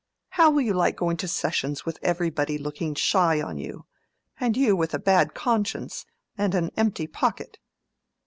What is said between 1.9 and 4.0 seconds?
everybody looking shy on you,